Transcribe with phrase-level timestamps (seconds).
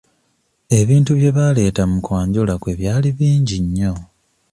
[0.79, 3.93] Ebintu bye baaleeta mu kwanjula kwe byali bingi nnyo.